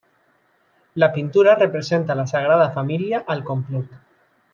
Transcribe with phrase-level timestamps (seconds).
[0.95, 3.93] La pintura representa la Sagrada Família al complet: